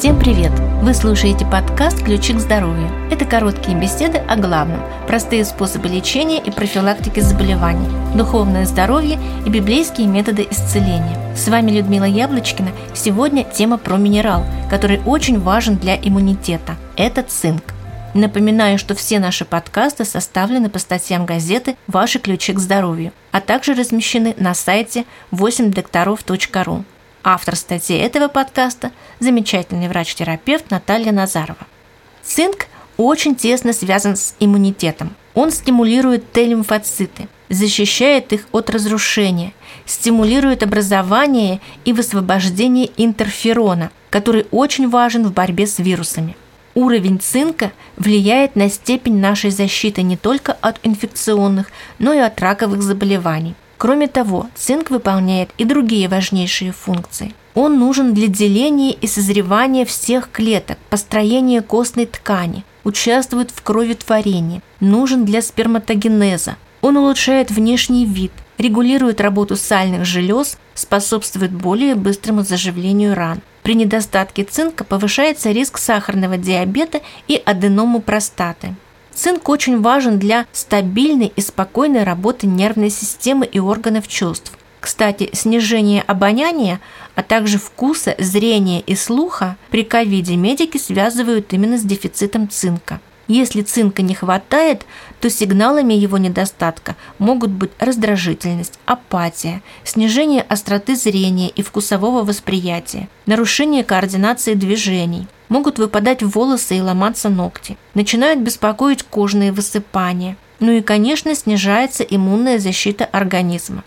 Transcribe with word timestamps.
привет! 0.00 0.52
Вы 0.80 0.94
слушаете 0.94 1.44
подкаст 1.44 2.04
«Ключи 2.04 2.32
к 2.32 2.38
здоровью». 2.38 2.88
Это 3.10 3.24
короткие 3.24 3.76
беседы 3.76 4.18
о 4.18 4.36
главном, 4.36 4.80
простые 5.08 5.44
способы 5.44 5.88
лечения 5.88 6.38
и 6.40 6.52
профилактики 6.52 7.18
заболеваний, 7.18 7.88
духовное 8.14 8.64
здоровье 8.64 9.18
и 9.44 9.50
библейские 9.50 10.06
методы 10.06 10.46
исцеления. 10.48 11.18
С 11.36 11.48
вами 11.48 11.72
Людмила 11.72 12.04
Яблочкина. 12.04 12.70
Сегодня 12.94 13.42
тема 13.42 13.76
про 13.76 13.96
минерал, 13.96 14.44
который 14.70 15.00
очень 15.04 15.40
важен 15.40 15.76
для 15.76 15.96
иммунитета. 15.96 16.76
Это 16.96 17.24
цинк. 17.24 17.64
Напоминаю, 18.14 18.78
что 18.78 18.94
все 18.94 19.18
наши 19.18 19.44
подкасты 19.44 20.04
составлены 20.04 20.70
по 20.70 20.78
статьям 20.78 21.26
газеты 21.26 21.76
«Ваши 21.88 22.20
ключи 22.20 22.52
к 22.52 22.60
здоровью», 22.60 23.12
а 23.32 23.40
также 23.40 23.74
размещены 23.74 24.36
на 24.38 24.54
сайте 24.54 25.06
8докторов.ру. 25.32 26.84
Автор 27.24 27.56
статьи 27.56 27.96
этого 27.96 28.28
подкаста– 28.28 28.92
замечательный 29.18 29.88
врач-терапевт 29.88 30.70
Наталья 30.70 31.10
Назарова. 31.10 31.66
Цинк 32.22 32.66
очень 32.96 33.34
тесно 33.34 33.72
связан 33.72 34.16
с 34.16 34.36
иммунитетом. 34.38 35.16
Он 35.34 35.50
стимулирует 35.50 36.30
Т-лимфоциты, 36.30 37.28
защищает 37.48 38.32
их 38.32 38.46
от 38.52 38.70
разрушения, 38.70 39.52
стимулирует 39.84 40.62
образование 40.62 41.60
и 41.84 41.92
высвобождение 41.92 42.90
интерферона, 42.96 43.90
который 44.10 44.46
очень 44.52 44.88
важен 44.88 45.26
в 45.26 45.32
борьбе 45.32 45.66
с 45.66 45.80
вирусами. 45.80 46.36
Уровень 46.74 47.18
цинка 47.18 47.72
влияет 47.96 48.54
на 48.54 48.70
степень 48.70 49.18
нашей 49.18 49.50
защиты 49.50 50.02
не 50.02 50.16
только 50.16 50.52
от 50.52 50.78
инфекционных, 50.84 51.72
но 51.98 52.12
и 52.12 52.18
от 52.18 52.40
раковых 52.40 52.80
заболеваний– 52.80 53.56
Кроме 53.78 54.08
того, 54.08 54.48
цинк 54.56 54.90
выполняет 54.90 55.50
и 55.56 55.64
другие 55.64 56.08
важнейшие 56.08 56.72
функции. 56.72 57.32
Он 57.54 57.78
нужен 57.78 58.12
для 58.12 58.26
деления 58.26 58.92
и 58.92 59.06
созревания 59.06 59.84
всех 59.84 60.30
клеток, 60.32 60.78
построения 60.90 61.62
костной 61.62 62.06
ткани, 62.06 62.64
участвует 62.82 63.52
в 63.52 63.62
кроветворении, 63.62 64.62
нужен 64.80 65.24
для 65.24 65.42
сперматогенеза. 65.42 66.56
Он 66.80 66.96
улучшает 66.96 67.50
внешний 67.52 68.04
вид, 68.04 68.32
регулирует 68.58 69.20
работу 69.20 69.56
сальных 69.56 70.04
желез, 70.04 70.58
способствует 70.74 71.52
более 71.52 71.94
быстрому 71.94 72.42
заживлению 72.42 73.14
ран. 73.14 73.40
При 73.62 73.74
недостатке 73.74 74.44
цинка 74.44 74.82
повышается 74.82 75.50
риск 75.50 75.78
сахарного 75.78 76.36
диабета 76.36 77.00
и 77.28 77.40
аденому 77.44 78.00
простаты. 78.00 78.74
Цинк 79.18 79.48
очень 79.48 79.80
важен 79.80 80.20
для 80.20 80.46
стабильной 80.52 81.32
и 81.34 81.40
спокойной 81.40 82.04
работы 82.04 82.46
нервной 82.46 82.88
системы 82.88 83.46
и 83.46 83.58
органов 83.58 84.06
чувств. 84.06 84.56
Кстати, 84.78 85.30
снижение 85.32 86.02
обоняния, 86.02 86.78
а 87.16 87.24
также 87.24 87.58
вкуса, 87.58 88.14
зрения 88.20 88.78
и 88.78 88.94
слуха 88.94 89.56
при 89.70 89.82
ковиде 89.82 90.36
медики 90.36 90.78
связывают 90.78 91.52
именно 91.52 91.78
с 91.78 91.82
дефицитом 91.82 92.48
цинка. 92.48 93.00
Если 93.26 93.62
цинка 93.62 94.02
не 94.02 94.14
хватает, 94.14 94.86
то 95.20 95.28
сигналами 95.28 95.94
его 95.94 96.16
недостатка 96.16 96.94
могут 97.18 97.50
быть 97.50 97.72
раздражительность, 97.80 98.78
апатия, 98.86 99.62
снижение 99.82 100.42
остроты 100.42 100.94
зрения 100.94 101.48
и 101.48 101.62
вкусового 101.62 102.22
восприятия, 102.22 103.08
нарушение 103.26 103.82
координации 103.82 104.54
движений– 104.54 105.26
Могут 105.48 105.78
выпадать 105.78 106.22
волосы 106.22 106.76
и 106.76 106.80
ломаться 106.80 107.28
ногти. 107.28 107.76
Начинают 107.94 108.40
беспокоить 108.40 109.02
кожные 109.02 109.52
высыпания. 109.52 110.36
Ну 110.60 110.72
и, 110.72 110.82
конечно, 110.82 111.34
снижается 111.34 112.02
иммунная 112.02 112.58
защита 112.58 113.04
организма. 113.04 113.84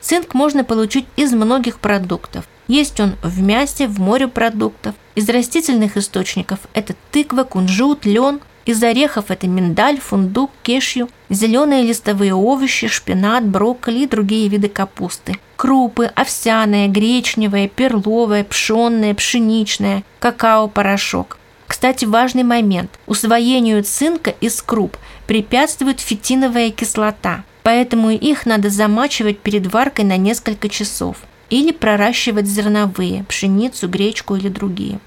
Цинк 0.00 0.34
можно 0.34 0.64
получить 0.64 1.06
из 1.16 1.32
многих 1.32 1.78
продуктов. 1.78 2.48
Есть 2.68 3.00
он 3.00 3.16
в 3.22 3.42
мясе, 3.42 3.88
в 3.88 3.98
морепродуктов. 3.98 4.94
Из 5.14 5.28
растительных 5.28 5.96
источников 5.96 6.60
это 6.72 6.94
тыква, 7.10 7.42
кунжут, 7.44 8.06
лен, 8.06 8.40
из 8.70 8.82
орехов 8.82 9.30
это 9.30 9.46
миндаль, 9.46 10.00
фундук, 10.00 10.50
кешью, 10.62 11.08
зеленые 11.28 11.82
листовые 11.82 12.34
овощи, 12.34 12.86
шпинат, 12.86 13.44
брокколи 13.44 14.00
и 14.00 14.06
другие 14.06 14.48
виды 14.48 14.68
капусты. 14.68 15.38
Крупы, 15.56 16.06
овсяная, 16.06 16.88
гречневая, 16.88 17.68
перловая, 17.68 18.44
пшенная, 18.44 19.14
пшеничная, 19.14 20.04
какао-порошок. 20.20 21.38
Кстати, 21.66 22.04
важный 22.04 22.42
момент. 22.42 22.98
Усвоению 23.06 23.84
цинка 23.84 24.30
из 24.30 24.60
круп 24.62 24.96
препятствует 25.26 26.00
фитиновая 26.00 26.70
кислота, 26.70 27.44
поэтому 27.62 28.10
их 28.10 28.46
надо 28.46 28.70
замачивать 28.70 29.38
перед 29.38 29.72
варкой 29.72 30.04
на 30.04 30.16
несколько 30.16 30.68
часов 30.68 31.18
или 31.48 31.72
проращивать 31.72 32.46
зерновые, 32.46 33.24
пшеницу, 33.24 33.88
гречку 33.88 34.36
или 34.36 34.48
другие. 34.48 35.00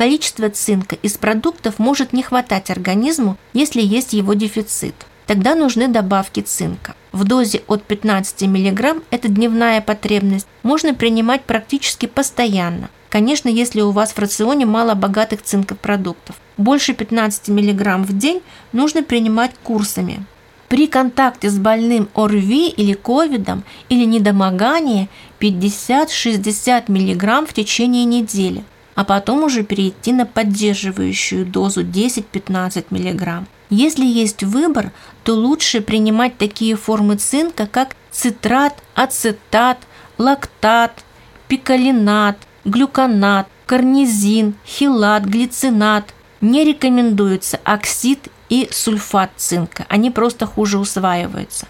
Количество 0.00 0.48
цинка 0.48 0.96
из 1.02 1.18
продуктов 1.18 1.78
может 1.78 2.14
не 2.14 2.22
хватать 2.22 2.70
организму, 2.70 3.36
если 3.52 3.82
есть 3.82 4.14
его 4.14 4.32
дефицит. 4.32 4.94
Тогда 5.26 5.54
нужны 5.54 5.88
добавки 5.88 6.40
цинка. 6.40 6.94
В 7.12 7.24
дозе 7.24 7.60
от 7.66 7.82
15 7.82 8.44
мг, 8.44 9.02
это 9.10 9.28
дневная 9.28 9.82
потребность, 9.82 10.46
можно 10.62 10.94
принимать 10.94 11.42
практически 11.42 12.06
постоянно. 12.06 12.88
Конечно, 13.10 13.50
если 13.50 13.82
у 13.82 13.90
вас 13.90 14.12
в 14.12 14.18
рационе 14.18 14.64
мало 14.64 14.94
богатых 14.94 15.42
цинкопродуктов. 15.42 16.36
Больше 16.56 16.94
15 16.94 17.50
мг 17.50 17.98
в 17.98 18.16
день 18.16 18.40
нужно 18.72 19.02
принимать 19.02 19.50
курсами. 19.62 20.24
При 20.68 20.86
контакте 20.86 21.50
с 21.50 21.58
больным 21.58 22.08
ОРВИ 22.14 22.70
или 22.70 22.94
ковидом 22.94 23.64
или 23.90 24.06
недомогании 24.06 25.10
50-60 25.40 26.84
мг 26.88 27.46
в 27.46 27.52
течение 27.52 28.06
недели 28.06 28.64
а 29.00 29.04
потом 29.04 29.44
уже 29.44 29.62
перейти 29.62 30.12
на 30.12 30.26
поддерживающую 30.26 31.46
дозу 31.46 31.82
10-15 31.82 32.84
мг. 32.90 33.46
Если 33.70 34.04
есть 34.04 34.42
выбор, 34.42 34.92
то 35.24 35.32
лучше 35.32 35.80
принимать 35.80 36.36
такие 36.36 36.76
формы 36.76 37.16
цинка, 37.16 37.66
как 37.66 37.96
цитрат, 38.10 38.74
ацетат, 38.94 39.78
лактат, 40.18 41.02
пикалинат, 41.48 42.36
глюконат, 42.66 43.48
карнизин, 43.64 44.54
хилат, 44.66 45.24
глицинат. 45.24 46.12
Не 46.42 46.64
рекомендуется 46.64 47.58
оксид 47.64 48.28
и 48.50 48.68
сульфат 48.70 49.30
цинка, 49.38 49.86
они 49.88 50.10
просто 50.10 50.44
хуже 50.44 50.76
усваиваются. 50.76 51.66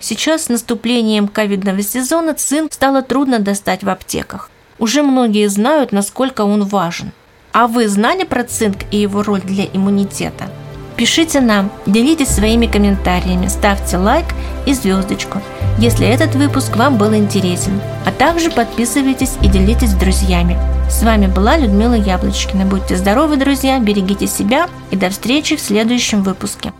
Сейчас 0.00 0.44
с 0.44 0.48
наступлением 0.50 1.26
ковидного 1.26 1.82
сезона 1.82 2.34
цинк 2.34 2.72
стало 2.72 3.02
трудно 3.02 3.40
достать 3.40 3.82
в 3.82 3.88
аптеках. 3.88 4.52
Уже 4.78 5.02
многие 5.02 5.48
знают, 5.48 5.92
насколько 5.92 6.42
он 6.42 6.64
важен. 6.64 7.12
А 7.52 7.66
вы 7.66 7.88
знали 7.88 8.24
про 8.24 8.44
цинк 8.44 8.78
и 8.90 8.98
его 8.98 9.22
роль 9.22 9.40
для 9.40 9.64
иммунитета? 9.64 10.48
Пишите 10.96 11.40
нам, 11.40 11.70
делитесь 11.86 12.28
своими 12.28 12.66
комментариями, 12.66 13.46
ставьте 13.46 13.96
лайк 13.96 14.26
и 14.66 14.74
звездочку, 14.74 15.40
если 15.78 16.08
этот 16.08 16.34
выпуск 16.34 16.74
вам 16.76 16.98
был 16.98 17.14
интересен. 17.14 17.80
А 18.04 18.10
также 18.10 18.50
подписывайтесь 18.50 19.34
и 19.40 19.48
делитесь 19.48 19.90
с 19.90 19.94
друзьями. 19.94 20.58
С 20.90 21.02
вами 21.02 21.26
была 21.26 21.56
Людмила 21.56 21.94
Яблочкина. 21.94 22.64
Будьте 22.64 22.96
здоровы, 22.96 23.36
друзья, 23.36 23.78
берегите 23.78 24.26
себя 24.26 24.68
и 24.90 24.96
до 24.96 25.10
встречи 25.10 25.54
в 25.54 25.60
следующем 25.60 26.22
выпуске. 26.22 26.72